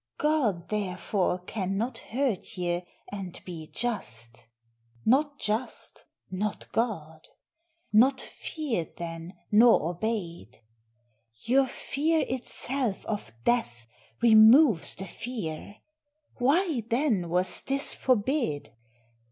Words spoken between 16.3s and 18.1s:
Why then was this